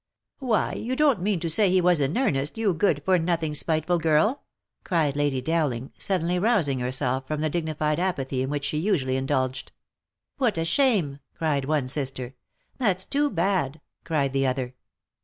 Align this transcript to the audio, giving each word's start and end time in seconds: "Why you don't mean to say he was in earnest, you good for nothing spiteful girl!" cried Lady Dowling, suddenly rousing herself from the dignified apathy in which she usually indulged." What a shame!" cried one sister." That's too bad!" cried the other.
"Why 0.39 0.73
you 0.73 0.95
don't 0.95 1.21
mean 1.21 1.39
to 1.41 1.47
say 1.51 1.69
he 1.69 1.79
was 1.79 2.01
in 2.01 2.17
earnest, 2.17 2.57
you 2.57 2.73
good 2.73 3.03
for 3.05 3.19
nothing 3.19 3.53
spiteful 3.53 3.99
girl!" 3.99 4.41
cried 4.83 5.15
Lady 5.15 5.43
Dowling, 5.43 5.91
suddenly 5.99 6.39
rousing 6.39 6.79
herself 6.79 7.27
from 7.27 7.41
the 7.41 7.51
dignified 7.51 7.99
apathy 7.99 8.41
in 8.41 8.49
which 8.49 8.65
she 8.65 8.79
usually 8.79 9.15
indulged." 9.15 9.71
What 10.39 10.57
a 10.57 10.65
shame!" 10.65 11.19
cried 11.37 11.65
one 11.65 11.87
sister." 11.87 12.33
That's 12.79 13.05
too 13.05 13.29
bad!" 13.29 13.79
cried 14.03 14.33
the 14.33 14.47
other. 14.47 14.73